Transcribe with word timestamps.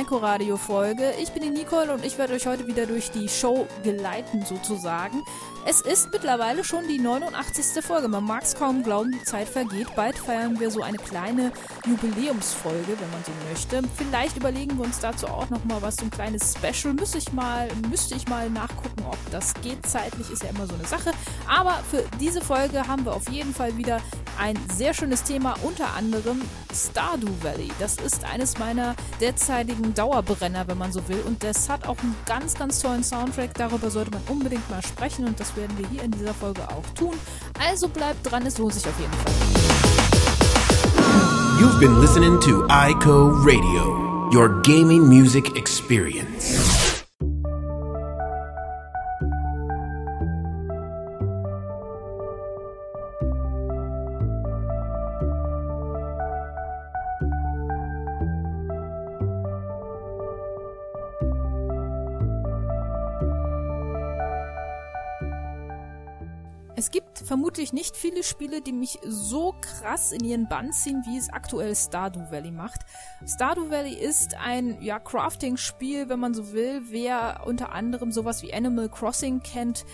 neuen 0.00 0.06
Eiko 0.06 0.16
Radio 0.18 0.56
Folge. 0.56 1.12
Ich 1.20 1.30
bin 1.32 1.42
die 1.42 1.50
Nicole 1.50 1.92
und 1.92 2.04
ich 2.04 2.16
werde 2.18 2.34
euch 2.34 2.46
heute 2.46 2.66
wieder 2.66 2.86
durch 2.86 3.10
die 3.10 3.28
Show 3.28 3.66
geleiten 3.82 4.44
sozusagen. 4.44 5.22
Es 5.66 5.82
ist 5.82 6.10
mittlerweile 6.10 6.64
schon 6.64 6.88
die 6.88 6.98
89. 6.98 7.84
Folge. 7.84 8.08
Man 8.08 8.24
mag 8.24 8.42
es 8.42 8.54
kaum 8.54 8.82
glauben, 8.82 9.12
die 9.12 9.22
Zeit 9.24 9.48
vergeht. 9.48 9.94
Bald 9.94 10.16
feiern 10.16 10.58
wir 10.58 10.70
so 10.70 10.82
eine 10.82 10.96
kleine 10.96 11.52
Jubiläumsfolge, 11.86 12.88
wenn 12.88 13.10
man 13.10 13.22
so 13.24 13.32
möchte. 13.48 13.82
Vielleicht 13.96 14.36
überlegen 14.36 14.78
wir 14.78 14.84
uns 14.84 15.00
dazu 15.00 15.26
auch 15.26 15.50
noch 15.50 15.64
mal 15.64 15.82
was, 15.82 15.96
so 15.96 16.04
ein 16.04 16.10
kleines 16.10 16.54
Special. 16.54 16.94
Müsste 16.94 17.18
ich 17.18 17.32
mal, 17.32 17.68
müsste 17.90 18.14
ich 18.14 18.26
mal 18.28 18.48
nachgucken, 18.48 19.04
ob 19.06 19.18
das 19.30 19.52
geht. 19.62 19.84
Zeitlich 19.86 20.30
ist 20.30 20.42
ja 20.42 20.50
immer 20.50 20.66
so 20.66 20.74
eine 20.74 20.86
Sache. 20.86 21.12
Aber 21.46 21.74
für 21.90 22.04
diese 22.18 22.40
Folge 22.40 22.86
haben 22.86 23.04
wir 23.04 23.12
auf 23.12 23.28
jeden 23.28 23.54
Fall 23.54 23.76
wieder 23.76 24.00
ein 24.40 24.58
sehr 24.72 24.94
schönes 24.94 25.22
Thema, 25.22 25.54
unter 25.62 25.94
anderem 25.94 26.40
Stardew 26.74 27.30
Valley. 27.42 27.70
Das 27.78 27.96
ist 27.96 28.24
eines 28.24 28.58
meiner 28.58 28.96
derzeitigen 29.20 29.92
Dauerbrenner, 29.94 30.66
wenn 30.66 30.78
man 30.78 30.92
so 30.92 31.06
will. 31.08 31.22
Und 31.26 31.44
das 31.44 31.68
hat 31.68 31.86
auch 31.86 31.98
einen 31.98 32.16
ganz, 32.24 32.54
ganz 32.54 32.80
tollen 32.80 33.04
Soundtrack. 33.04 33.54
Darüber 33.54 33.90
sollte 33.90 34.12
man 34.12 34.22
unbedingt 34.28 34.68
mal 34.70 34.82
sprechen 34.82 35.26
und 35.26 35.38
das 35.38 35.54
werden 35.56 35.76
wir 35.76 35.86
hier 35.88 36.02
in 36.02 36.10
dieser 36.10 36.32
Folge 36.32 36.62
auch 36.68 36.84
tun. 36.94 37.14
Also 37.68 37.88
bleibt 37.88 38.30
dran, 38.30 38.46
es 38.46 38.56
lohnt 38.56 38.74
sich 38.74 38.86
auf 38.86 38.98
jeden 38.98 39.12
Fall. 39.12 39.32
You've 41.60 41.78
been 41.78 42.00
listening 42.00 42.40
to 42.40 42.66
ICO 42.70 43.28
Radio, 43.44 44.30
your 44.32 44.62
gaming 44.62 45.06
music 45.06 45.54
experience. 45.56 46.69
Die 68.66 68.72
mich 68.72 68.98
so 69.04 69.54
krass 69.60 70.12
in 70.12 70.24
ihren 70.24 70.48
Bann 70.48 70.72
ziehen, 70.72 71.02
wie 71.06 71.16
es 71.16 71.30
aktuell 71.30 71.74
Stardew 71.74 72.30
Valley 72.30 72.50
macht. 72.50 72.80
Stardew 73.26 73.70
Valley 73.70 73.94
ist 73.94 74.34
ein 74.34 74.80
ja, 74.82 74.98
Crafting-Spiel, 74.98 76.08
wenn 76.08 76.20
man 76.20 76.34
so 76.34 76.52
will. 76.52 76.82
Wer 76.90 77.42
unter 77.46 77.72
anderem 77.72 78.12
sowas 78.12 78.42
wie 78.42 78.52
Animal 78.52 78.88
Crossing 78.88 79.42
kennt, 79.42 79.84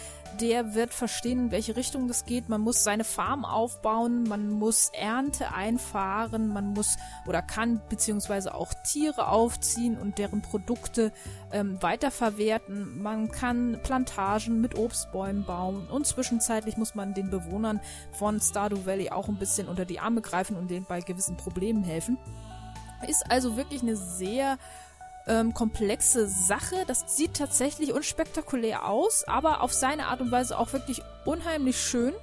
der 0.41 0.75
wird 0.75 0.93
verstehen, 0.93 1.39
in 1.39 1.51
welche 1.51 1.77
Richtung 1.77 2.09
das 2.09 2.25
geht. 2.25 2.49
Man 2.49 2.61
muss 2.61 2.85
seine 2.85 3.05
Farm 3.05 3.45
aufbauen, 3.45 4.25
man 4.25 4.51
muss 4.51 4.91
Ernte 4.93 5.55
einfahren, 5.55 6.49
man 6.49 6.73
muss 6.73 6.97
oder 7.27 7.43
kann 7.43 7.81
beziehungsweise 7.89 8.55
auch 8.55 8.73
Tiere 8.85 9.29
aufziehen 9.29 9.99
und 9.99 10.19
deren 10.19 10.43
Produkte 10.43 11.13
ähm, 11.53 11.79
weiterverwerten. 11.81 13.03
Man 13.03 13.31
kann 13.31 13.81
Plantagen 13.83 14.61
mit 14.61 14.77
Obstbäumen 14.77 15.45
bauen 15.45 15.89
und 15.89 16.07
zwischenzeitlich 16.07 16.77
muss 16.77 16.95
man 16.95 17.15
den 17.15 17.31
Bewohnern 17.31 17.81
von 18.13 18.41
Stardew 18.57 18.87
Valley 18.87 19.11
auch 19.11 19.29
ein 19.29 19.37
bisschen 19.37 19.69
unter 19.69 19.85
die 19.85 20.01
Arme 20.01 20.23
greifen 20.23 20.57
und 20.57 20.71
denen 20.71 20.87
bei 20.87 21.01
gewissen 21.01 21.37
Problemen 21.37 21.85
helfen. 21.85 22.17
Ist 23.07 23.31
also 23.31 23.59
wirklich 23.59 23.83
eine 23.83 23.97
sehr 23.97 24.57
ähm, 25.27 25.53
komplexe 25.53 26.27
Sache. 26.27 26.77
Das 26.87 27.05
sieht 27.19 27.35
tatsächlich 27.35 27.93
unspektakulär 27.93 28.89
aus, 28.89 29.25
aber 29.29 29.61
auf 29.61 29.75
seine 29.75 30.07
Art 30.07 30.23
und 30.23 30.31
Weise 30.31 30.59
auch 30.59 30.73
wirklich 30.73 31.03
unheimlich 31.27 31.79
schön. 31.79 32.15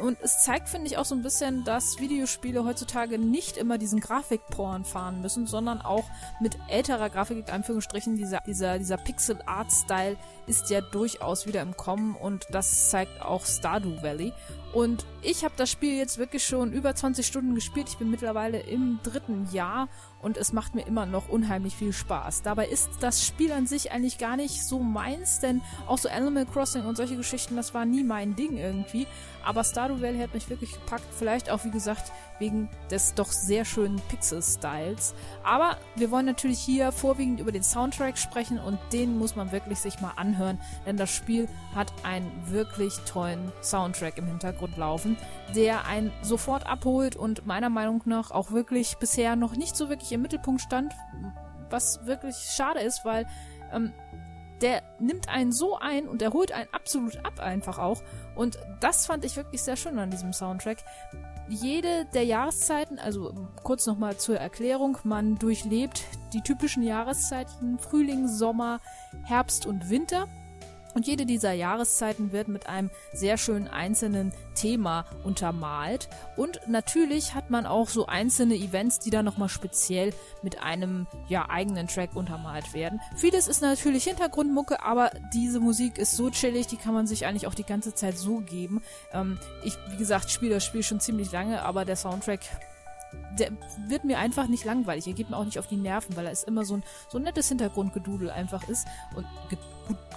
Und 0.00 0.18
es 0.20 0.42
zeigt, 0.42 0.68
finde 0.68 0.86
ich, 0.86 0.96
auch 0.96 1.04
so 1.04 1.14
ein 1.14 1.22
bisschen, 1.22 1.64
dass 1.64 1.98
Videospiele 1.98 2.64
heutzutage 2.64 3.18
nicht 3.18 3.56
immer 3.56 3.78
diesen 3.78 4.00
Grafikporn 4.00 4.84
fahren 4.84 5.20
müssen, 5.20 5.46
sondern 5.46 5.80
auch 5.80 6.04
mit 6.40 6.56
älterer 6.68 7.10
Grafik, 7.10 7.48
in 7.48 7.52
Anführungsstrichen, 7.52 8.16
dieser, 8.16 8.40
dieser, 8.46 8.78
dieser 8.78 8.96
Pixel-Art-Style 8.96 10.16
ist 10.46 10.70
ja 10.70 10.80
durchaus 10.80 11.46
wieder 11.46 11.62
im 11.62 11.76
Kommen 11.76 12.14
und 12.14 12.46
das 12.50 12.90
zeigt 12.90 13.22
auch 13.22 13.44
Stardew 13.44 14.02
Valley. 14.02 14.32
Und 14.72 15.06
ich 15.22 15.44
habe 15.44 15.54
das 15.56 15.70
Spiel 15.70 15.96
jetzt 15.96 16.18
wirklich 16.18 16.44
schon 16.44 16.72
über 16.72 16.94
20 16.94 17.26
Stunden 17.26 17.54
gespielt. 17.54 17.88
Ich 17.88 17.96
bin 17.96 18.10
mittlerweile 18.10 18.60
im 18.60 19.00
dritten 19.02 19.48
Jahr 19.50 19.88
und 20.20 20.36
es 20.36 20.52
macht 20.52 20.74
mir 20.74 20.86
immer 20.86 21.06
noch 21.06 21.28
unheimlich 21.28 21.74
viel 21.74 21.92
Spaß. 21.92 22.42
Dabei 22.42 22.66
ist 22.66 22.90
das 23.00 23.24
Spiel 23.24 23.52
an 23.52 23.66
sich 23.66 23.92
eigentlich 23.92 24.18
gar 24.18 24.36
nicht 24.36 24.62
so 24.62 24.80
meins, 24.80 25.40
denn 25.40 25.62
auch 25.86 25.96
so 25.98 26.08
Animal 26.10 26.44
Crossing 26.44 26.84
und 26.84 26.96
solche 26.96 27.16
Geschichten, 27.16 27.56
das 27.56 27.72
war 27.72 27.86
nie 27.86 28.04
mein 28.04 28.36
Ding 28.36 28.58
irgendwie. 28.58 29.06
Aber 29.44 29.64
Stardew 29.64 30.02
Valley 30.02 30.18
hat 30.18 30.34
mich 30.34 30.50
wirklich 30.50 30.72
gepackt. 30.72 31.06
Vielleicht 31.16 31.50
auch, 31.50 31.64
wie 31.64 31.70
gesagt, 31.70 32.12
wegen 32.38 32.68
des 32.90 33.14
doch 33.14 33.30
sehr 33.30 33.64
schönen 33.64 34.00
Pixel-Styles. 34.08 35.14
Aber 35.42 35.76
wir 35.96 36.10
wollen 36.10 36.26
natürlich 36.26 36.60
hier 36.60 36.92
vorwiegend 36.92 37.40
über 37.40 37.52
den 37.52 37.62
Soundtrack 37.62 38.18
sprechen 38.18 38.58
und 38.58 38.78
den 38.92 39.18
muss 39.18 39.36
man 39.36 39.52
wirklich 39.52 39.78
sich 39.78 40.00
mal 40.00 40.12
anhören, 40.16 40.60
denn 40.86 40.96
das 40.96 41.10
Spiel 41.10 41.48
hat 41.74 41.92
einen 42.04 42.30
wirklich 42.46 42.94
tollen 43.06 43.52
Soundtrack 43.62 44.18
im 44.18 44.26
Hintergrund 44.26 44.76
laufen, 44.76 45.16
der 45.54 45.86
einen 45.86 46.12
sofort 46.22 46.66
abholt 46.66 47.16
und 47.16 47.46
meiner 47.46 47.70
Meinung 47.70 48.02
nach 48.04 48.30
auch 48.30 48.50
wirklich 48.50 48.96
bisher 48.98 49.36
noch 49.36 49.56
nicht 49.56 49.76
so 49.76 49.88
wirklich 49.88 50.12
im 50.12 50.22
Mittelpunkt 50.22 50.60
stand, 50.60 50.94
was 51.70 52.06
wirklich 52.06 52.36
schade 52.36 52.80
ist, 52.80 53.04
weil 53.04 53.26
ähm, 53.72 53.92
der 54.60 54.82
nimmt 54.98 55.28
einen 55.28 55.52
so 55.52 55.78
ein 55.78 56.08
und 56.08 56.22
er 56.22 56.32
holt 56.32 56.52
einen 56.52 56.68
absolut 56.72 57.24
ab 57.24 57.40
einfach 57.40 57.78
auch. 57.78 58.02
Und 58.34 58.58
das 58.80 59.06
fand 59.06 59.24
ich 59.24 59.36
wirklich 59.36 59.62
sehr 59.62 59.76
schön 59.76 59.98
an 59.98 60.10
diesem 60.10 60.32
Soundtrack. 60.32 60.78
Jede 61.48 62.04
der 62.12 62.24
Jahreszeiten, 62.24 62.98
also 62.98 63.32
kurz 63.62 63.86
nochmal 63.86 64.18
zur 64.18 64.36
Erklärung, 64.36 64.98
man 65.04 65.36
durchlebt 65.36 66.04
die 66.34 66.42
typischen 66.42 66.82
Jahreszeiten 66.82 67.78
Frühling, 67.78 68.28
Sommer, 68.28 68.80
Herbst 69.24 69.64
und 69.66 69.88
Winter. 69.88 70.28
Und 70.94 71.06
jede 71.06 71.26
dieser 71.26 71.52
Jahreszeiten 71.52 72.32
wird 72.32 72.48
mit 72.48 72.66
einem 72.66 72.90
sehr 73.12 73.36
schönen 73.36 73.68
einzelnen 73.68 74.32
Thema 74.54 75.04
untermalt. 75.24 76.08
Und 76.36 76.60
natürlich 76.66 77.34
hat 77.34 77.50
man 77.50 77.66
auch 77.66 77.88
so 77.88 78.06
einzelne 78.06 78.54
Events, 78.54 78.98
die 78.98 79.10
dann 79.10 79.24
nochmal 79.24 79.48
speziell 79.48 80.12
mit 80.42 80.62
einem 80.62 81.06
ja, 81.28 81.48
eigenen 81.48 81.88
Track 81.88 82.16
untermalt 82.16 82.74
werden. 82.74 83.00
Vieles 83.16 83.48
ist 83.48 83.62
natürlich 83.62 84.04
Hintergrundmucke, 84.04 84.82
aber 84.82 85.10
diese 85.32 85.60
Musik 85.60 85.98
ist 85.98 86.16
so 86.16 86.30
chillig, 86.30 86.66
die 86.66 86.76
kann 86.76 86.94
man 86.94 87.06
sich 87.06 87.26
eigentlich 87.26 87.46
auch 87.46 87.54
die 87.54 87.64
ganze 87.64 87.94
Zeit 87.94 88.18
so 88.18 88.38
geben. 88.38 88.82
Ähm, 89.12 89.38
ich, 89.64 89.76
wie 89.90 89.96
gesagt, 89.96 90.30
spiele 90.30 90.54
das 90.54 90.64
Spiel 90.64 90.82
schon 90.82 91.00
ziemlich 91.00 91.30
lange, 91.32 91.62
aber 91.62 91.84
der 91.84 91.96
Soundtrack 91.96 92.40
der 93.38 93.50
wird 93.86 94.04
mir 94.04 94.18
einfach 94.18 94.48
nicht 94.48 94.64
langweilig. 94.64 95.06
Er 95.06 95.12
geht 95.12 95.30
mir 95.30 95.36
auch 95.36 95.44
nicht 95.44 95.58
auf 95.58 95.66
die 95.66 95.76
Nerven, 95.76 96.16
weil 96.16 96.26
er 96.26 96.32
ist 96.32 96.44
immer 96.44 96.64
so 96.64 96.74
ein, 96.74 96.84
so 97.08 97.18
ein 97.18 97.24
nettes 97.24 97.48
Hintergrundgedudel 97.48 98.30
einfach 98.30 98.68
ist. 98.68 98.86
Und 99.14 99.26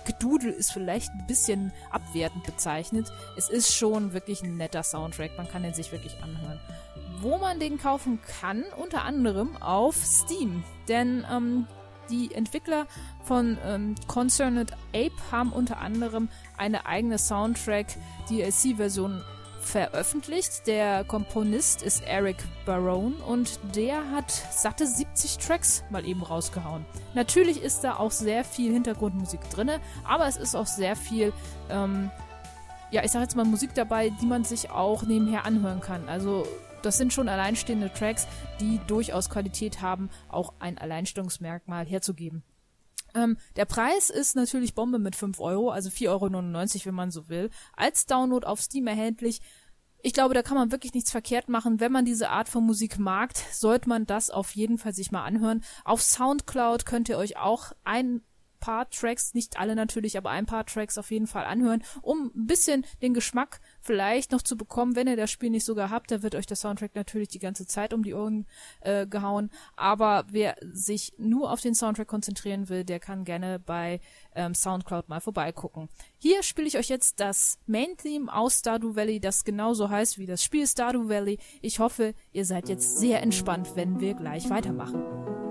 Gedudel 0.05 0.51
ist 0.51 0.71
vielleicht 0.71 1.09
ein 1.11 1.25
bisschen 1.27 1.71
abwertend 1.91 2.43
bezeichnet. 2.43 3.11
Es 3.37 3.49
ist 3.49 3.73
schon 3.73 4.13
wirklich 4.13 4.43
ein 4.43 4.57
netter 4.57 4.83
Soundtrack. 4.83 5.37
Man 5.37 5.47
kann 5.47 5.63
den 5.63 5.73
sich 5.73 5.91
wirklich 5.91 6.15
anhören. 6.21 6.59
Wo 7.19 7.37
man 7.37 7.59
den 7.59 7.77
kaufen 7.77 8.19
kann, 8.41 8.63
unter 8.77 9.03
anderem 9.03 9.61
auf 9.61 9.95
Steam. 9.95 10.63
Denn 10.87 11.25
ähm, 11.31 11.67
die 12.09 12.33
Entwickler 12.33 12.87
von 13.23 13.57
ähm, 13.65 13.95
Concerned 14.07 14.71
Ape 14.93 15.11
haben 15.31 15.53
unter 15.53 15.79
anderem 15.79 16.29
eine 16.57 16.85
eigene 16.85 17.17
Soundtrack-DLC-Version 17.17 19.24
veröffentlicht. 19.62 20.68
Der 20.68 21.04
Komponist 21.04 21.81
ist 21.81 22.04
Eric 22.06 22.38
Barone 22.66 23.16
und 23.28 23.60
der 23.75 24.12
hat 24.12 24.31
satte 24.31 24.86
70 24.86 25.38
Tracks 25.38 25.84
mal 25.90 26.06
eben 26.06 26.24
rausgehauen. 26.24 26.86
Natürlich 27.13 27.62
ist 27.62 27.84
da 27.84 27.98
auch 27.98 28.12
sehr 28.12 28.44
viel 28.44 28.74
Hintergrundmusik 28.74 29.42
drinne, 29.50 29.80
aber 30.04 30.28
es 30.28 30.38
ist 30.38 30.56
auch 30.56 30.68
sehr 30.68 30.96
viel, 30.96 31.31
ähm, 31.69 32.10
ja, 32.92 33.04
ich 33.04 33.12
sag 33.12 33.22
jetzt 33.22 33.36
mal 33.36 33.46
Musik 33.46 33.74
dabei, 33.74 34.10
die 34.10 34.25
man 34.25 34.44
sich 34.44 34.69
auch 34.69 35.04
nebenher 35.04 35.46
anhören 35.46 35.80
kann. 35.80 36.10
Also 36.10 36.46
das 36.81 36.98
sind 36.98 37.13
schon 37.13 37.30
alleinstehende 37.30 37.94
Tracks, 37.94 38.28
die 38.60 38.80
durchaus 38.88 39.30
Qualität 39.30 39.81
haben, 39.81 40.10
auch 40.30 40.54
ein 40.60 40.78
Alleinstellungsmerkmal 40.78 41.86
herzugeben. 41.86 42.44
Ähm, 43.16 43.38
der 43.56 43.66
Preis 43.66 44.10
ist 44.10 44.36
natürlich 44.36 44.75
Bombe 44.75 45.00
mit 45.00 45.16
5 45.16 45.40
Euro, 45.40 45.69
also 45.69 45.90
4,99 45.90 46.10
Euro, 46.10 46.86
wenn 46.86 46.96
man 46.96 47.12
so 47.12 47.30
will. 47.30 47.50
Als 47.74 48.06
Download 48.06 48.46
auf 48.46 48.62
Steam 48.62 48.88
erhältlich. 48.88 49.42
Ich 50.04 50.13
glaube, 50.13 50.34
da 50.34 50.42
kann 50.42 50.58
man 50.58 50.72
wirklich 50.72 50.94
nichts 50.94 51.12
verkehrt 51.12 51.48
machen. 51.48 51.80
Wenn 51.80 51.92
man 51.92 52.06
diese 52.06 52.30
Art 52.30 52.50
von 52.50 52.66
Musik 52.66 52.98
mag, 52.98 53.34
sollte 53.52 53.88
man 53.88 54.06
das 54.06 54.30
auf 54.30 54.56
jeden 54.56 54.78
Fall 54.78 54.94
sich 54.94 55.12
mal 55.12 55.24
anhören. 55.24 55.63
Auf 55.86 56.02
Soundcloud 56.02 56.86
könnt 56.86 57.08
ihr 57.10 57.18
euch 57.18 57.38
auch 57.38 57.74
ein 57.84 58.22
paar 58.62 58.90
Tracks, 58.90 59.34
nicht 59.34 59.60
alle 59.60 59.75
natürlich, 59.75 60.18
aber 60.18 60.30
ein 60.30 60.46
paar 60.46 60.66
Tracks 60.66 60.98
auf 60.98 61.12
jeden 61.12 61.28
Fall 61.28 61.44
anhören, 61.44 61.84
um 62.02 62.31
ein 62.34 62.48
bisschen 62.48 62.86
den 63.02 63.13
Geschmack 63.13 63.60
vielleicht 63.81 64.31
noch 64.31 64.42
zu 64.42 64.56
bekommen. 64.56 64.96
Wenn 64.96 65.08
ihr 65.08 65.18
das 65.18 65.30
Spiel 65.31 65.50
nicht 65.50 65.66
sogar 65.66 65.90
habt, 65.90 66.12
da 66.12 66.24
wird 66.24 66.36
euch 66.36 66.46
der 66.46 66.56
Soundtrack 66.56 66.96
natürlich 66.96 67.28
die 67.28 67.40
ganze 67.40 67.68
Zeit 67.68 67.94
um 67.94 68.04
die 68.04 68.13
Ohren 68.13 68.48
äh, 68.80 69.06
gehauen. 69.06 69.50
Aber 69.75 70.25
wer 70.30 70.56
sich 70.62 71.13
nur 71.18 71.52
auf 71.52 71.60
den 71.60 71.75
Soundtrack 71.75 72.08
konzentrieren 72.08 72.69
will, 72.69 72.86
der 72.86 73.02
kann 73.02 73.25
gerne 73.25 73.60
bei 73.60 74.00
ähm, 74.36 74.54
Soundcloud 74.54 75.10
mal 75.10 75.19
vorbeigucken. 75.19 75.90
Hier 76.18 76.44
spiele 76.44 76.68
ich 76.68 76.78
euch 76.78 76.88
jetzt 76.88 77.19
das 77.19 77.60
Main-Theme 77.66 78.34
aus 78.34 78.60
Stardew 78.60 78.96
Valley, 78.96 79.19
das 79.19 79.44
genauso 79.44 79.90
heißt 79.90 80.18
wie 80.18 80.28
das 80.28 80.44
Spiel 80.44 80.68
Stardew 80.68 81.10
Valley. 81.10 81.40
Ich 81.62 81.80
hoffe, 81.80 82.13
ihr 82.31 82.46
seid 82.46 82.69
jetzt 82.69 83.00
sehr 83.00 83.22
entspannt, 83.22 83.75
wenn 83.75 84.00
wir 84.00 84.13
gleich 84.13 84.50
weitermachen. 84.50 85.50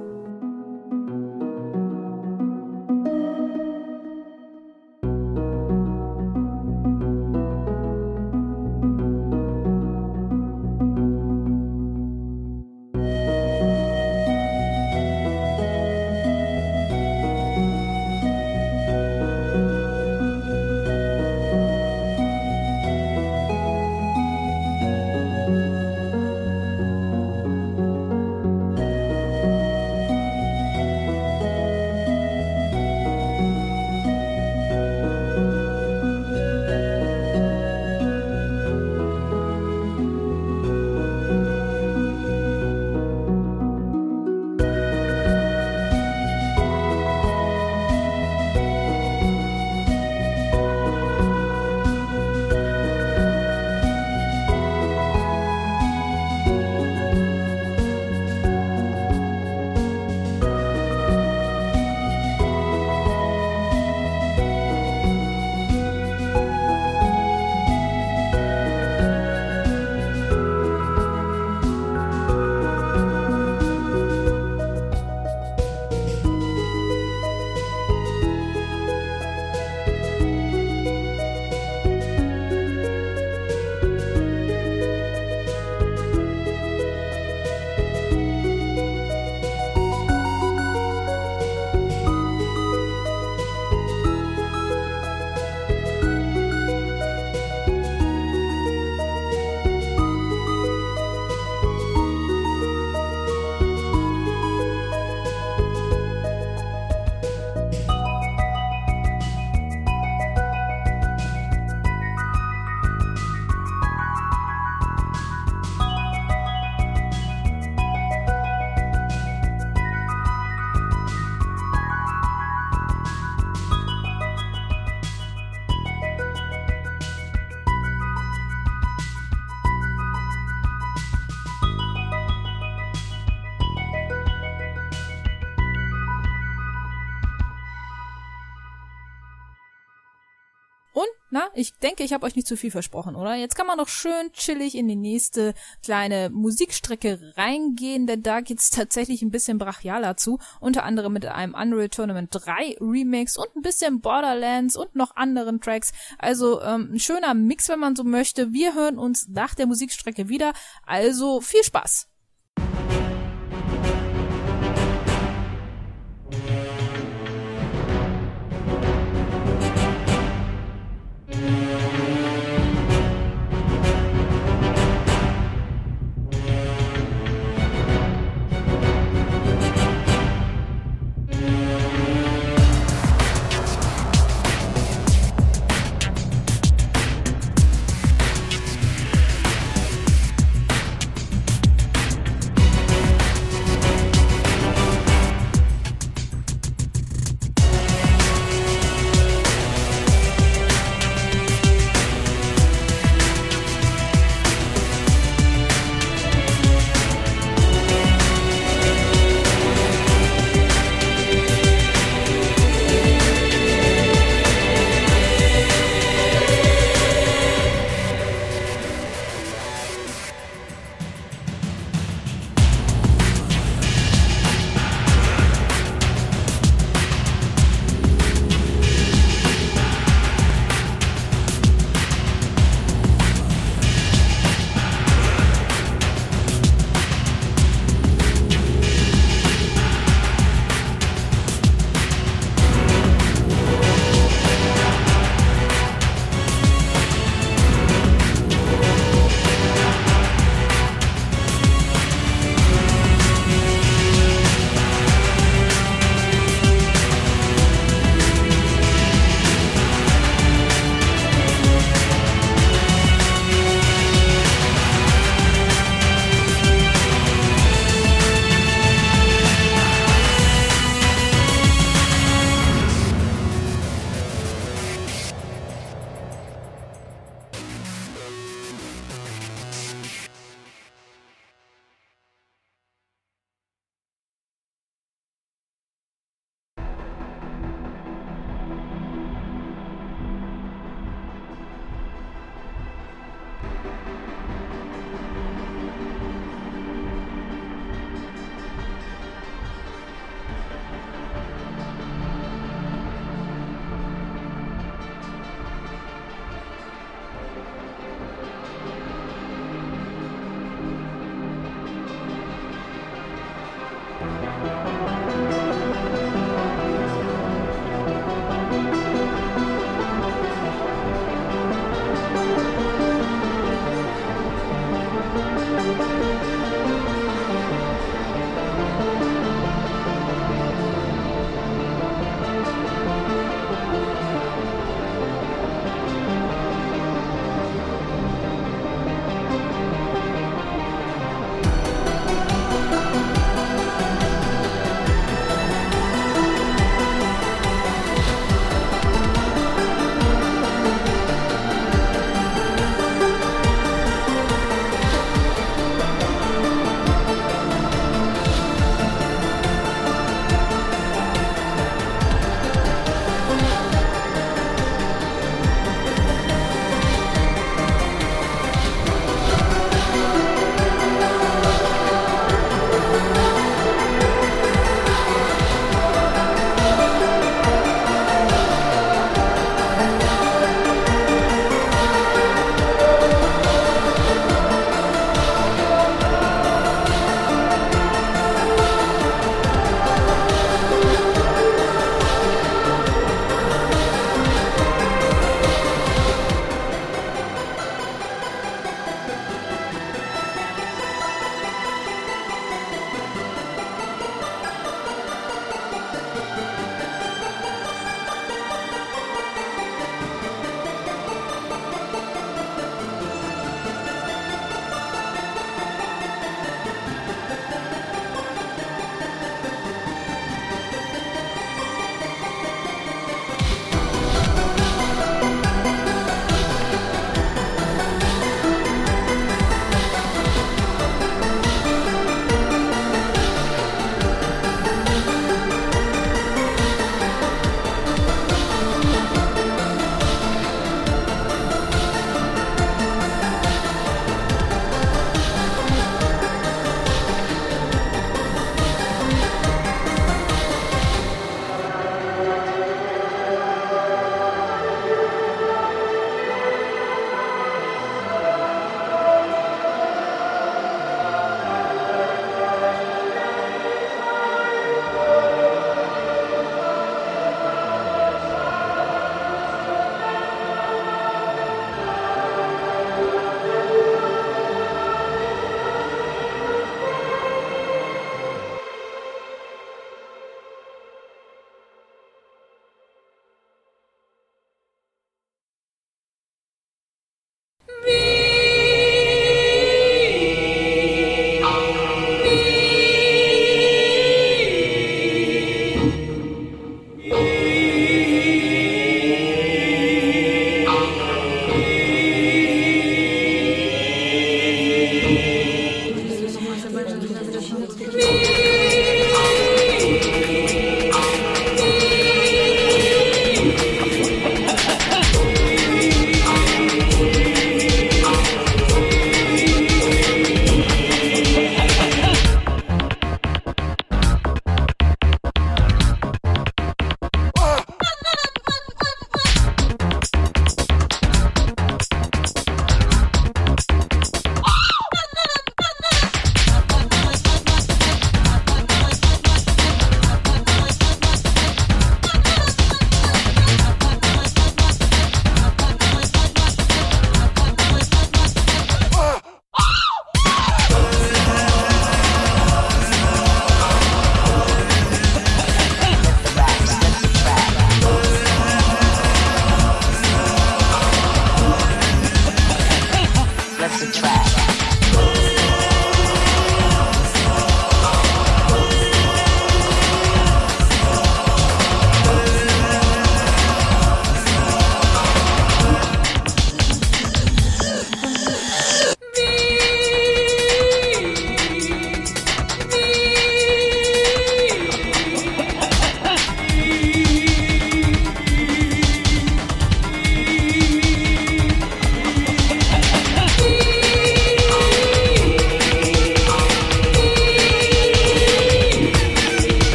Ich 141.61 141.75
denke, 141.75 142.03
ich 142.03 142.13
habe 142.13 142.27
euch 142.27 142.35
nicht 142.35 142.47
zu 142.47 142.57
viel 142.57 142.71
versprochen, 142.71 143.15
oder? 143.15 143.35
Jetzt 143.35 143.55
kann 143.55 143.67
man 143.67 143.77
noch 143.77 143.89
schön 143.89 144.33
chillig 144.33 144.75
in 144.75 144.89
die 144.89 144.97
nächste 144.97 145.55
kleine 145.85 146.31
Musikstrecke 146.31 147.35
reingehen, 147.37 148.07
denn 148.07 148.23
da 148.23 148.41
geht's 148.41 148.71
tatsächlich 148.71 149.23
ein 149.23 149.31
bisschen 149.31 149.59
brachialer 149.59 150.17
zu. 150.17 150.39
Unter 150.61 150.85
anderem 150.85 151.13
mit 151.13 151.27
einem 151.27 151.55
Unreal 151.55 151.89
Tournament 151.89 152.31
3 152.33 152.79
Remix 152.81 153.37
und 153.37 153.55
ein 153.55 153.63
bisschen 153.63 154.01
Borderlands 154.01 154.77
und 154.77 154.97
noch 154.97 155.15
anderen 155.17 155.61
Tracks. 155.61 155.93
Also 156.19 156.61
ähm, 156.63 156.91
ein 156.95 156.99
schöner 156.99 157.35
Mix, 157.35 157.69
wenn 157.69 157.81
man 157.81 157.95
so 157.95 158.05
möchte. 158.05 158.53
Wir 158.53 158.75
hören 158.75 158.99
uns 158.99 159.29
nach 159.29 159.55
der 159.55 159.67
Musikstrecke 159.67 160.29
wieder. 160.29 160.53
Also 160.85 161.41
viel 161.41 161.63
Spaß! 161.63 162.11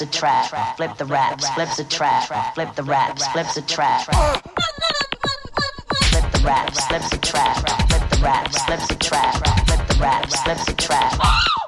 Flips 0.00 0.16
a 0.16 0.18
trap, 0.18 0.76
flip 0.76 0.96
the 0.96 1.04
raps, 1.04 1.48
flips 1.50 1.78
a 1.78 1.84
trap, 1.84 2.54
flip 2.54 2.74
the 2.74 2.82
raps, 2.82 3.26
flips 3.28 3.56
a 3.56 3.62
trap. 3.62 4.04
Flip 6.10 6.32
the 6.32 6.42
raps, 6.42 6.86
flips 6.86 7.12
a 7.12 7.18
trap, 7.18 7.56
flip 7.88 8.10
the 8.10 8.20
raps, 8.22 8.64
flips 8.64 8.90
a 8.90 8.96
trap, 8.96 9.34
flip 9.66 9.88
the 9.88 9.98
raps, 10.00 10.42
flips 10.42 10.68
a 10.68 10.74
trap. 10.74 11.59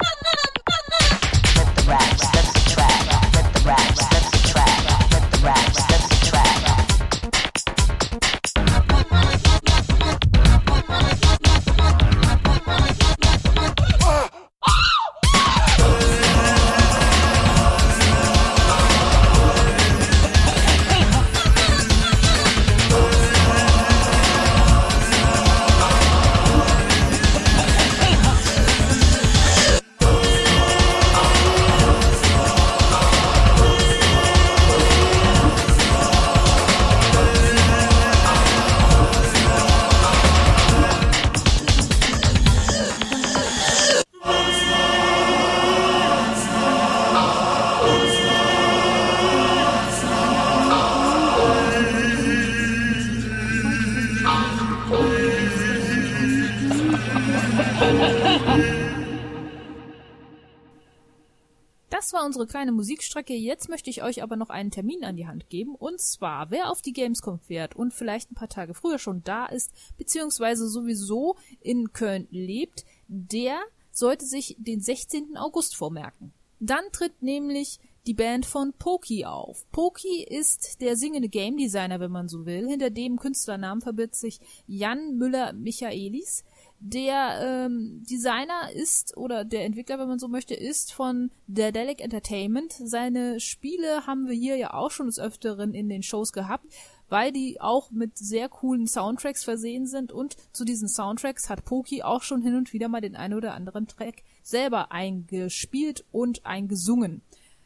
Unsere 62.43 62.59
kleine 62.59 62.73
Musikstrecke. 62.73 63.35
Jetzt 63.35 63.69
möchte 63.69 63.89
ich 63.89 64.03
euch 64.03 64.23
aber 64.23 64.37
noch 64.37 64.51
einen 64.51 64.71
Termin 64.71 65.05
an 65.05 65.17
die 65.17 65.27
Hand 65.27 65.49
geben. 65.49 65.75
Und 65.75 66.01
zwar, 66.01 66.51
wer 66.51 66.71
auf 66.71 66.83
die 66.83 66.93
Gamescom 66.93 67.39
fährt 67.39 67.77
und 67.77 67.95
vielleicht 67.95 68.31
ein 68.31 68.35
paar 68.35 68.49
Tage 68.49 68.75
früher 68.75 68.99
schon 68.99 69.23
da 69.23 69.47
ist, 69.47 69.71
beziehungsweise 69.97 70.69
sowieso 70.69 71.37
in 71.61 71.93
Köln 71.93 72.27
lebt, 72.31 72.85
der 73.07 73.61
sollte 73.93 74.27
sich 74.27 74.57
den 74.59 74.81
16. 74.81 75.37
August 75.37 75.77
vormerken. 75.77 76.33
Dann 76.59 76.85
tritt 76.93 77.23
nämlich 77.23 77.79
die 78.07 78.15
Band 78.15 78.47
von 78.47 78.73
Poki 78.73 79.25
auf. 79.25 79.65
Poki 79.71 80.25
ist 80.25 80.81
der 80.81 80.97
singende 80.97 81.29
Game 81.29 81.57
Designer, 81.57 82.01
wenn 82.01 82.11
man 82.11 82.29
so 82.29 82.47
will. 82.47 82.67
Hinter 82.69 82.91
dem 82.91 83.19
Künstlernamen 83.19 83.81
verbirgt 83.81 84.17
sich 84.17 84.41
Jan 84.67 85.17
Müller-Michaelis. 85.17 86.45
Der 86.85 87.67
ähm, 87.67 88.03
Designer 88.11 88.73
ist, 88.75 89.17
oder 89.17 89.45
der 89.45 89.65
Entwickler, 89.65 90.01
wenn 90.01 90.09
man 90.09 90.19
so 90.19 90.27
möchte, 90.27 90.55
ist 90.55 90.93
von 90.93 91.31
Daedalic 91.47 92.01
Entertainment. 92.01 92.73
Seine 92.73 93.39
Spiele 93.39 94.05
haben 94.09 94.27
wir 94.27 94.35
hier 94.35 94.57
ja 94.57 94.75
auch 94.75 94.91
schon 94.91 95.07
des 95.07 95.21
Öfteren 95.21 95.75
in 95.75 95.89
den 95.89 96.03
Shows 96.03 96.33
gehabt, 96.33 96.67
weil 97.09 97.31
die 97.31 97.61
auch 97.61 97.93
mit 97.93 98.19
sehr 98.19 98.49
coolen 98.49 98.89
Soundtracks 98.89 99.45
versehen 99.45 99.87
sind 99.87 100.11
und 100.11 100.35
zu 100.53 100.65
diesen 100.65 100.89
Soundtracks 100.89 101.49
hat 101.49 101.65
Poki 101.65 102.03
auch 102.03 102.23
schon 102.23 102.43
hin 102.43 102.57
und 102.57 102.73
wieder 102.73 102.89
mal 102.89 103.01
den 103.01 103.15
einen 103.15 103.35
oder 103.35 103.55
anderen 103.55 103.87
Track 103.87 104.25
selber 104.43 104.91
eingespielt 104.91 106.05
und 106.11 106.45
eingesungen. 106.45 107.23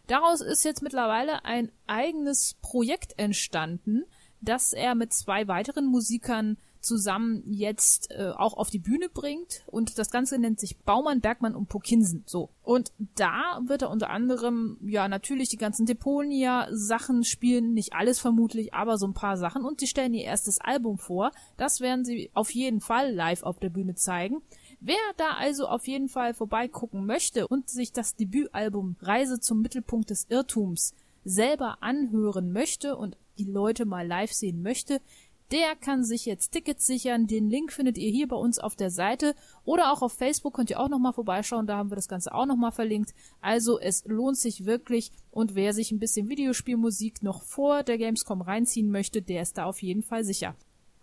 Daraus 0.09 0.43
ist 0.43 0.63
jetzt 0.63 0.83
mittlerweile 0.83 1.47
ein 1.47 1.73
eigenes 1.87 2.57
Projekt 2.61 3.19
entstanden, 3.19 4.05
das 4.43 4.75
er 4.75 4.95
mit 4.95 5.15
zwei 5.15 5.49
weiteren 5.49 5.87
Musikern 5.87 6.59
zusammen 6.87 7.43
jetzt 7.47 8.11
äh, 8.11 8.31
auch 8.31 8.57
auf 8.57 8.71
die 8.71 8.79
Bühne 8.79 9.09
bringt 9.09 9.65
und 9.67 9.99
das 9.99 10.11
Ganze 10.11 10.39
nennt 10.39 10.61
sich 10.61 10.79
Baumann, 10.79 11.21
Bergmann 11.21 11.55
und 11.55 11.69
Pokinsen. 11.69 12.23
So. 12.27 12.51
Und 12.63 12.93
da 13.17 13.61
wird 13.67 13.83
er 13.83 13.91
unter 13.91 14.11
anderem, 14.11 14.79
ja, 14.83 15.09
natürlich 15.09 15.49
die 15.49 15.57
ganzen 15.57 15.87
Deponia-Sachen 15.87 17.25
spielen, 17.25 17.75
nicht 17.75 17.93
alles 17.93 18.19
vermutlich, 18.19 18.73
aber 18.73 18.99
so 18.99 19.07
ein 19.07 19.15
paar 19.15 19.37
Sachen 19.37 19.65
und 19.65 19.81
sie 19.81 19.87
stellen 19.87 20.15
ihr 20.15 20.25
erstes 20.25 20.61
Album 20.61 20.99
vor. 20.99 21.33
Das 21.57 21.81
werden 21.81 22.05
sie 22.05 22.31
auf 22.35 22.51
jeden 22.51 22.81
Fall 22.81 23.13
live 23.13 23.43
auf 23.43 23.59
der 23.59 23.71
Bühne 23.71 23.95
zeigen. 23.95 24.43
Wer 24.81 24.97
da 25.17 25.33
also 25.39 25.67
auf 25.67 25.87
jeden 25.87 26.09
Fall 26.09 26.35
vorbeigucken 26.35 27.07
möchte 27.07 27.49
und 27.49 27.69
sich 27.69 27.93
das 27.93 28.15
Debütalbum 28.15 28.97
Reise 29.01 29.41
zum 29.41 29.61
Mittelpunkt 29.61 30.11
des 30.11 30.27
Irrtums 30.29 30.95
selber 31.25 31.79
anhören 31.81 32.53
möchte 32.53 32.97
und 32.97 33.17
die 33.39 33.45
Leute 33.45 33.85
mal 33.85 34.07
live 34.07 34.33
sehen 34.33 34.63
möchte, 34.63 35.01
der 35.51 35.77
kann 35.77 36.05
sich 36.05 36.27
jetzt 36.27 36.51
Tickets 36.51 36.87
sichern. 36.87 37.27
Den 37.27 37.49
Link 37.49 37.73
findet 37.73 37.99
ihr 37.99 38.11
hier 38.11 38.27
bei 38.29 38.37
uns 38.37 38.59
auf 38.59 38.75
der 38.75 38.91
Seite 38.91 39.35
oder 39.65 39.93
auch 39.93 40.03
auf 40.03 40.13
Facebook 40.13 40.55
könnt 40.55 40.71
ihr 40.71 40.81
auch 40.81 40.89
nochmal 40.89 41.13
vorbeischauen. 41.13 41.67
Da 41.67 41.77
haben 41.77 41.91
wir 41.91 41.97
das 41.97 42.09
Ganze 42.09 42.35
auch 42.35 42.47
nochmal 42.47 42.73
verlinkt. 42.73 43.15
Also 43.41 43.79
es 43.79 44.05
lohnt 44.07 44.39
sich 44.39 44.65
wirklich 44.65 45.13
und 45.31 45.55
wer 45.55 45.73
sich 45.73 45.93
ein 45.93 45.99
bisschen 45.99 46.29
Videospielmusik 46.29 47.23
noch 47.23 47.43
vor 47.43 47.83
der 47.83 47.99
Gamescom 47.99 48.43
reinziehen 48.43 48.91
möchte, 48.91 49.23
der 49.23 49.43
ist 49.43 49.59
da 49.59 49.67
auf 49.67 49.83
jeden 49.83 50.03
Fall 50.03 50.25
sicher. 50.25 50.57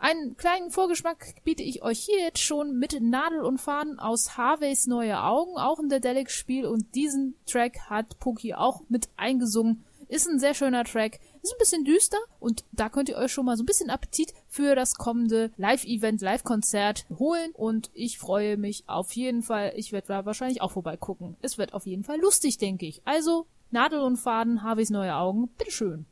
Einen 0.04 0.36
kleinen 0.36 0.70
Vorgeschmack 0.70 1.36
biete 1.46 1.64
ich 1.64 1.82
euch 1.82 2.00
hier 2.00 2.20
jetzt 2.20 2.42
schon 2.42 2.78
mit 2.78 3.00
Nadel 3.00 3.40
und 3.40 3.62
Faden 3.62 4.00
aus 4.00 4.36
Harveys 4.36 4.86
Neue 4.86 5.24
Augen, 5.24 5.58
auch 5.58 5.80
ein 5.80 5.88
Dedelic-Spiel 5.88 6.66
und 6.66 6.94
diesen 6.94 7.36
Track 7.46 7.90
hat 7.90 8.20
Poki 8.20 8.54
auch 8.54 8.82
mit 8.90 9.08
eingesungen. 9.16 9.86
Ist 10.10 10.28
ein 10.28 10.40
sehr 10.40 10.56
schöner 10.56 10.84
Track, 10.84 11.22
ist 11.44 11.54
ein 11.54 11.60
bisschen 11.60 11.86
düster 11.86 12.18
und 12.40 12.64
da 12.72 12.90
könnt 12.90 13.10
ihr 13.10 13.18
euch 13.18 13.32
schon 13.32 13.46
mal 13.46 13.58
so 13.58 13.64
ein 13.64 13.68
bisschen 13.68 13.90
Appetit 13.90 14.34
für 14.48 14.76
das 14.76 14.96
kommende 14.96 15.52
Live-Event, 15.58 16.22
Live-Konzert 16.22 17.06
holen 17.18 17.52
und 17.54 17.92
ich 17.94 18.18
freue 18.18 18.58
mich 18.58 18.86
auf 18.88 19.12
jeden 19.14 19.44
Fall. 19.44 19.74
Ich 19.76 19.92
werde 19.92 20.08
da 20.08 20.26
wahrscheinlich 20.26 20.62
auch 20.62 20.72
vorbeigucken. 20.72 21.36
Es 21.42 21.58
wird 21.58 21.74
auf 21.74 21.86
jeden 21.86 22.04
Fall 22.04 22.20
lustig, 22.20 22.58
denke 22.58 22.86
ich. 22.86 23.02
Also 23.06 23.46
Nadel 23.72 24.00
und 24.00 24.18
Faden, 24.18 24.64
Harveys 24.64 24.90
Neue 24.90 25.16
Augen, 25.16 25.50
bitteschön. 25.58 26.06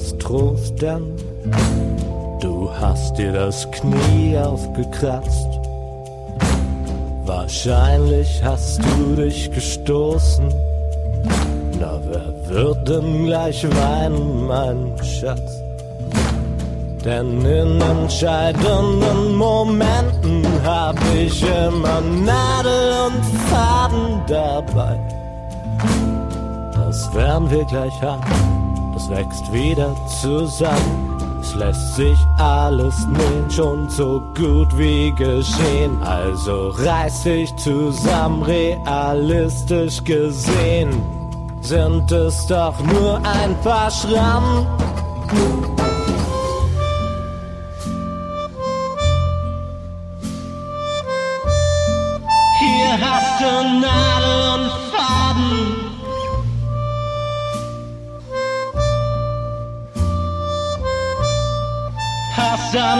Etwas 0.00 0.18
Trost, 0.18 0.82
denn 0.82 1.16
du 2.40 2.70
hast 2.80 3.18
dir 3.18 3.32
das 3.32 3.70
Knie 3.70 4.36
aufgekratzt. 4.38 5.48
Wahrscheinlich 7.24 8.42
hast 8.42 8.80
du 8.82 9.16
dich 9.16 9.50
gestoßen. 9.52 10.48
Na, 11.78 11.98
wer 12.08 12.54
wird 12.54 12.88
denn 12.88 13.26
gleich 13.26 13.64
weinen, 13.76 14.46
mein 14.46 14.92
Schatz? 15.02 15.62
Denn 17.04 17.44
in 17.44 17.80
entscheidenden 17.80 19.34
Momenten 19.34 20.44
hab 20.64 20.96
ich 21.14 21.42
immer 21.42 22.00
Nadel 22.00 22.92
und 23.06 23.24
Faden 23.48 24.20
dabei. 24.26 24.98
Das 26.74 27.14
werden 27.14 27.50
wir 27.50 27.64
gleich 27.64 28.02
haben, 28.02 28.22
wächst 29.10 29.52
wieder 29.52 29.94
zusammen. 30.22 31.38
Es 31.40 31.54
lässt 31.54 31.96
sich 31.96 32.18
alles 32.38 33.06
nähen, 33.06 33.50
schon 33.50 33.88
so 33.88 34.20
gut 34.36 34.76
wie 34.78 35.12
geschehen. 35.12 36.00
Also 36.02 36.68
reiß 36.68 37.24
dich 37.24 37.54
zusammen, 37.56 38.42
realistisch 38.42 40.02
gesehen. 40.04 41.02
Sind 41.60 42.10
es 42.12 42.46
doch 42.46 42.78
nur 42.84 43.16
ein 43.16 43.54
paar 43.62 43.90
Schrammen. 43.90 44.66
Hier 52.60 52.98
hast 53.00 53.40
du 53.40 53.80
Nadel 53.80 53.99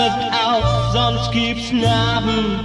Damit 0.00 0.32
auf, 0.32 0.92
sonst 0.94 1.30
gibt's 1.30 1.72
Narben. 1.72 2.64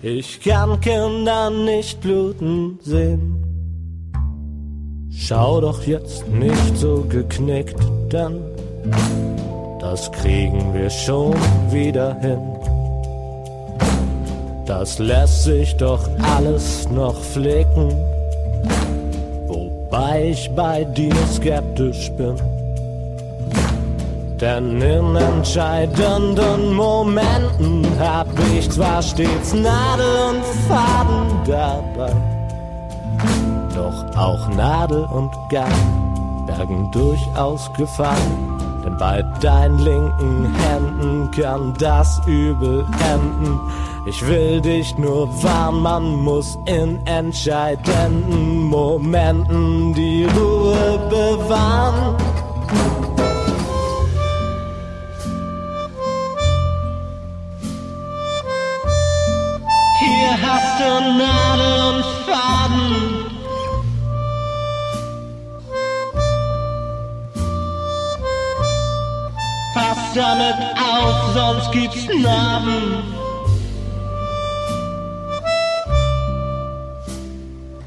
Ich 0.00 0.40
kann 0.40 0.80
Kinder 0.80 1.50
nicht 1.50 2.00
bluten 2.00 2.78
sehen. 2.82 3.42
Schau 5.10 5.60
doch 5.60 5.82
jetzt 5.82 6.26
nicht 6.28 6.76
so 6.78 7.04
geknickt, 7.10 7.76
denn 8.10 8.40
das 9.78 10.10
kriegen 10.12 10.72
wir 10.72 10.88
schon 10.88 11.34
wieder 11.70 12.18
hin. 12.20 12.40
Das 14.64 14.98
lässt 14.98 15.44
sich 15.44 15.76
doch 15.76 16.08
alles 16.36 16.88
noch 16.88 17.20
flicken, 17.20 17.92
wobei 19.96 20.28
ich 20.30 20.50
bei 20.54 20.84
dir 20.84 21.14
skeptisch 21.32 22.10
bin. 22.12 22.36
Denn 24.40 24.80
in 24.82 25.16
entscheidenden 25.16 26.74
Momenten 26.74 27.86
hab 27.98 28.26
ich 28.54 28.70
zwar 28.70 29.00
stets 29.02 29.54
Nadel 29.54 30.16
und 30.28 30.44
Faden 30.68 31.26
dabei, 31.46 32.12
doch 33.74 34.16
auch 34.16 34.48
Nadel 34.48 35.04
und 35.04 35.32
Garn 35.50 36.44
bergen 36.46 36.90
durchaus 36.92 37.72
Gefahren. 37.72 38.65
Denn 38.86 38.96
bei 38.98 39.20
deinen 39.40 39.80
linken 39.80 40.54
Händen 40.54 41.30
kann 41.32 41.74
das 41.76 42.20
übel 42.24 42.86
enden. 43.12 43.58
Ich 44.06 44.24
will 44.24 44.60
dich 44.60 44.96
nur 44.96 45.28
warnen, 45.42 45.82
man 45.82 46.14
muss 46.14 46.56
in 46.66 47.04
entscheidenden 47.04 48.62
Momenten 48.62 49.92
die 49.92 50.24
Ruhe 50.24 51.00
bewahren. 51.10 52.14
Damit 70.16 70.54
auf, 70.76 71.34
sonst 71.34 71.72
gibt's 71.72 72.06
Narben. 72.22 73.02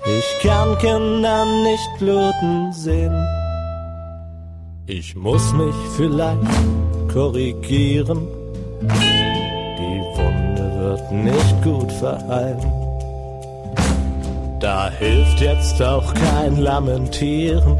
Ich 0.05 0.47
kann 0.47 0.77
Kinder 0.77 1.45
nicht 1.63 1.89
bluten 1.97 2.71
sehen. 2.73 3.25
Ich 4.85 5.15
muss 5.15 5.53
mich 5.53 5.75
vielleicht 5.97 6.39
korrigieren. 7.13 8.27
Die 9.79 10.01
Wunde 10.17 10.65
wird 10.79 11.11
nicht 11.11 11.63
gut 11.63 11.91
verheilen. 11.91 12.73
Da 14.59 14.89
hilft 14.89 15.39
jetzt 15.41 15.81
auch 15.81 16.13
kein 16.13 16.57
Lamentieren. 16.57 17.77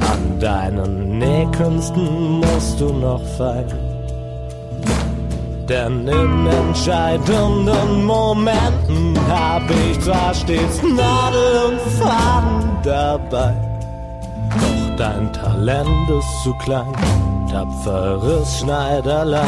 An 0.00 0.33
deinen 0.44 1.18
Nähkünsten 1.18 2.40
musst 2.40 2.78
du 2.78 2.92
noch 2.92 3.22
feilen. 3.38 3.78
Denn 5.66 6.06
in 6.06 6.46
entscheidenden 6.46 8.04
Momenten 8.04 9.18
hab 9.26 9.62
ich 9.70 9.98
zwar 10.00 10.34
stets 10.34 10.82
Nadel 10.82 11.50
und 11.68 11.80
Faden 11.98 12.76
dabei. 12.82 13.54
Doch 14.50 14.96
dein 14.98 15.32
Talent 15.32 16.10
ist 16.10 16.42
zu 16.42 16.52
klein, 16.62 16.92
tapferes 17.50 18.58
Schneiderlein. 18.58 19.46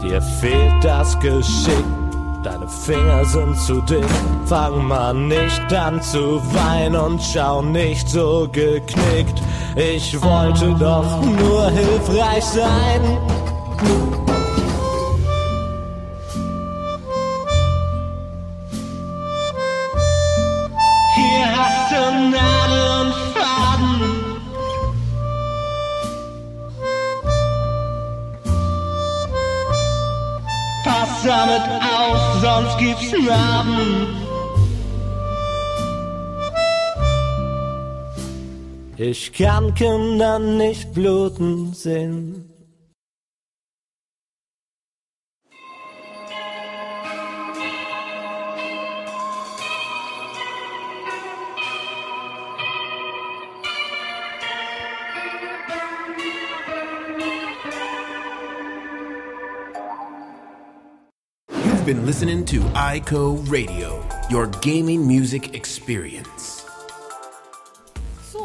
Dir 0.00 0.22
fehlt 0.22 0.84
das 0.84 1.18
Geschick, 1.18 1.84
deine 2.44 2.68
Finger 2.68 3.24
sind 3.24 3.58
zu 3.58 3.80
dick. 3.80 4.06
Fang 4.46 4.86
mal 4.86 5.14
nicht 5.14 5.72
an 5.72 6.00
zu 6.00 6.40
weinen 6.54 6.94
und 6.94 7.20
schau 7.20 7.60
nicht 7.60 8.08
so 8.08 8.48
geknickt. 8.52 9.42
Ich 9.74 10.20
wollte 10.20 10.74
doch 10.78 11.22
nur 11.22 11.70
hilfreich 11.70 12.44
sein. 12.44 13.18
Hier 21.14 21.46
hast 21.56 21.90
du 21.90 22.02
Nadel 22.30 22.84
und 23.00 23.14
Faden. 23.32 23.92
Pass 30.84 31.22
damit 31.24 31.64
auf, 31.80 32.42
sonst 32.42 32.76
gibt's 32.78 33.12
Narben. 33.26 34.21
Ich 38.98 39.32
kann 39.32 39.74
Kinder 39.74 40.38
nicht 40.38 40.92
bluten 40.92 41.72
sehen. 41.72 42.48
You've 61.48 61.86
been 61.86 62.04
listening 62.04 62.44
to 62.44 62.60
ICO 62.74 63.36
Radio, 63.50 64.06
your 64.30 64.48
gaming 64.60 65.06
music 65.06 65.54
experience. 65.54 66.61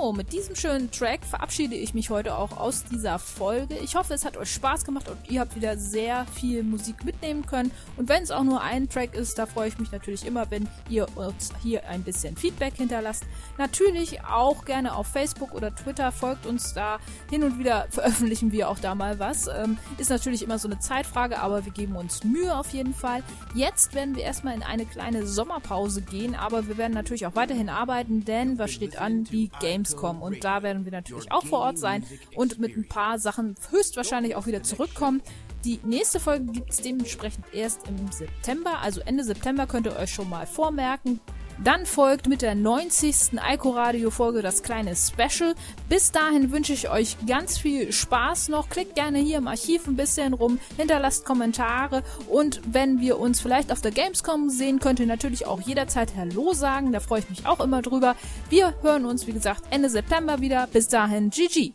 So, 0.08 0.14
mit 0.14 0.32
diesem 0.32 0.56
schönen 0.56 0.90
Track 0.90 1.26
verabschiede 1.26 1.76
ich 1.76 1.94
mich 1.94 2.10
heute 2.10 2.38
auch 2.38 2.56
aus 2.56 2.86
dieser 2.86 3.20
Folge. 3.20 3.76
Ich 3.84 3.98
hoffe, 3.98 4.14
es 4.14 4.24
hat 4.24 4.38
euch 4.38 4.54
Spaß 4.54 4.86
gemacht 4.86 5.10
und 5.10 5.18
ihr 5.30 5.42
habt 5.42 5.54
wieder 5.58 5.78
sehr 5.78 6.26
viel 6.28 6.64
Musik 6.64 7.04
mitnehmen 7.04 7.46
können. 7.46 7.72
Und 7.98 8.08
wenn 8.08 8.24
es 8.24 8.32
auch 8.32 8.46
nur 8.46 8.62
ein 8.62 8.88
Track 8.88 9.16
ist, 9.16 9.38
da 9.38 9.46
freue 9.46 9.68
ich 9.68 9.78
mich 9.80 9.92
natürlich 9.92 10.26
immer, 10.26 10.50
wenn 10.50 10.70
ihr 10.88 11.08
uns 11.18 11.50
hier 11.62 11.90
ein 11.90 12.04
bisschen 12.04 12.38
Feedback 12.38 12.76
hinterlasst. 12.76 13.26
Natürlich 13.58 14.24
auch 14.24 14.64
gerne 14.64 14.96
auf 14.96 15.08
Facebook 15.08 15.54
oder 15.54 15.76
Twitter, 15.76 16.14
folgt 16.14 16.46
uns 16.46 16.74
da. 16.74 17.00
Hin 17.30 17.44
und 17.44 17.60
wieder 17.60 17.88
veröffentlichen 17.90 18.54
wir 18.54 18.70
auch 18.70 18.80
da 18.80 18.96
mal 18.96 19.20
was. 19.20 19.48
Ähm, 19.48 19.78
ist 19.98 20.10
natürlich 20.10 20.42
immer 20.42 20.58
so 20.58 20.70
eine 20.70 20.80
Zeitfrage, 20.80 21.40
aber 21.40 21.66
wir 21.66 21.74
geben 21.74 21.98
uns 21.98 22.24
Mühe 22.24 22.56
auf 22.56 22.70
jeden 22.70 22.94
Fall. 22.94 23.24
Jetzt 23.56 23.94
werden 23.94 24.16
wir 24.16 24.24
erstmal 24.24 24.56
in 24.56 24.64
eine 24.64 24.86
kleine 24.86 25.28
Sommerpause 25.28 26.02
gehen, 26.02 26.34
aber 26.34 26.70
wir 26.70 26.78
werden 26.78 26.94
natürlich 26.94 27.26
auch 27.26 27.36
weiterhin 27.36 27.68
arbeiten, 27.68 28.24
denn 28.24 28.58
was 28.58 28.72
steht 28.72 28.98
an? 28.98 29.26
Die 29.26 29.50
Gamescom. 29.98 30.22
Und 30.22 30.44
da 30.44 30.64
werden 30.64 30.86
wir 30.86 30.92
natürlich 30.92 31.32
auch 31.32 31.46
vor 31.46 31.60
Ort 31.60 31.78
sein 31.78 32.04
und 32.36 32.60
mit 32.60 32.76
ein 32.78 32.88
paar 32.88 33.20
Sachen 33.20 33.56
höchstwahrscheinlich 33.72 34.36
auch 34.36 34.46
wieder 34.46 34.64
zurückkommen. 34.64 35.22
Die 35.66 35.80
nächste 35.84 36.20
Folge 36.20 36.46
gibt 36.52 36.70
es 36.70 36.78
dementsprechend 36.78 37.46
erst 37.54 37.88
im 37.88 38.12
September, 38.12 38.80
also 38.80 39.02
Ende 39.02 39.24
September 39.24 39.68
könnt 39.68 39.88
ihr 39.88 39.96
euch 39.98 40.14
schon 40.14 40.30
mal 40.30 40.46
vormerken. 40.46 41.20
Dann 41.64 41.86
folgt 41.86 42.28
mit 42.28 42.42
der 42.42 42.56
90. 42.56 43.40
Ico 43.52 43.72
Radio 43.72 44.12
Folge 44.12 44.42
das 44.42 44.62
kleine 44.62 44.96
Special. 44.96 45.56
Bis 45.90 46.12
dahin 46.12 46.52
wünsche 46.52 46.74
ich 46.74 46.90
euch 46.90 47.18
ganz 47.26 47.58
viel 47.58 47.92
Spaß 47.92 48.50
noch. 48.50 48.70
Klickt 48.70 48.96
gerne 48.96 49.20
hier 49.20 49.40
im 49.40 49.48
Archiv 49.48 49.88
ein 49.88 49.96
bisschen 49.96 50.34
rum, 50.34 50.60
hinterlasst 50.78 51.26
Kommentare 51.26 52.04
und 52.30 52.62
wenn 52.66 53.00
wir 53.00 53.20
uns 53.20 53.42
vielleicht 53.42 53.72
auf 53.72 53.82
der 53.82 53.92
Gamescom 53.92 54.50
sehen, 54.50 54.80
könnt 54.80 55.00
ihr 55.00 55.08
natürlich 55.08 55.48
auch 55.48 55.62
jederzeit 55.62 56.14
Hallo 56.16 56.54
sagen. 56.54 56.92
Da 56.92 57.00
freue 57.00 57.20
ich 57.20 57.30
mich 57.30 57.46
auch 57.46 57.60
immer 57.60 57.82
drüber. 57.82 58.16
Wir 58.50 58.74
hören 58.82 59.06
uns, 59.06 59.28
wie 59.28 59.34
gesagt, 59.34 59.64
Ende 59.72 59.90
September 59.90 60.42
wieder. 60.42 60.68
Bis 60.68 60.88
dahin, 60.88 61.30
GG. 61.30 61.74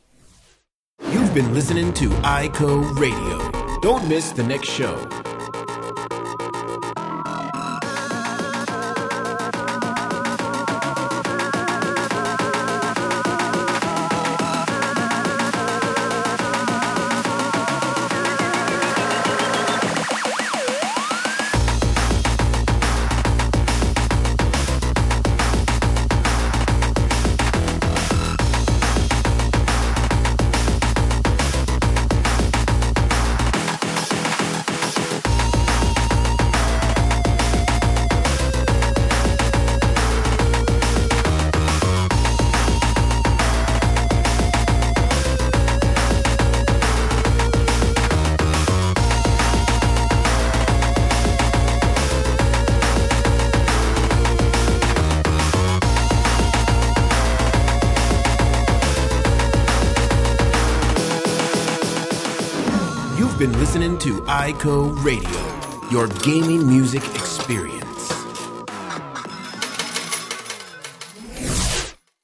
You've 1.13 1.35
been 1.35 1.53
listening 1.53 1.93
to 1.95 2.11
ICO 2.25 2.83
Radio. 2.95 3.39
Don't 3.81 4.07
miss 4.09 4.33
the 4.37 4.43
next 4.43 4.71
show. 4.71 4.95
Listening 63.73 63.97
to 63.97 64.21
ICO 64.25 65.03
Radio, 65.03 65.89
your 65.89 66.07
gaming 66.23 66.69
music 66.69 67.03
experience. 67.15 67.82